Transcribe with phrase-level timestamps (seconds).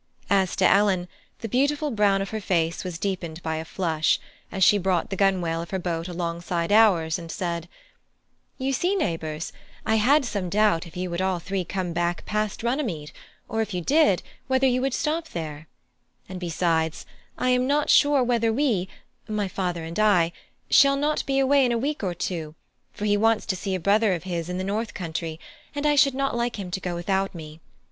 [0.31, 1.07] As to Ellen,
[1.41, 4.19] the beautiful brown of her face was deepened by a flush,
[4.51, 7.69] as she brought the gunwale of her boat alongside ours, and said:
[8.57, 9.53] "You see, neighbours,
[9.85, 13.11] I had some doubt if you would all three come back past Runnymede,
[13.47, 15.67] or if you did, whether you would stop there;
[16.27, 17.05] and besides,
[17.37, 18.89] I am not sure whether we
[19.27, 20.31] my father and I
[20.71, 22.55] shall not be away in a week or two,
[22.91, 25.39] for he wants to see a brother of his in the north country,
[25.75, 27.59] and I should not like him to go without me.